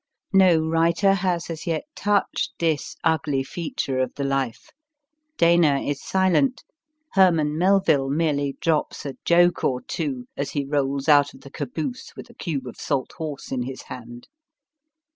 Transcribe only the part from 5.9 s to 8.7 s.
silent. Herman Melville merely